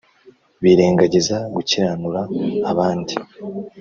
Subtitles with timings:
[0.61, 2.21] birengagiza gukiranura
[2.71, 3.13] abandi.